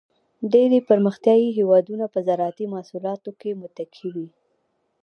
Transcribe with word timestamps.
ډېری 0.53 0.79
پرمختیایي 0.89 1.49
هېوادونه 1.57 2.05
په 2.13 2.19
زراعتی 2.27 2.65
محصولاتو 2.73 3.29
متکی 3.61 4.07
وي. 4.15 4.27